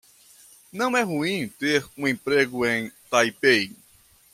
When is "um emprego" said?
1.95-2.65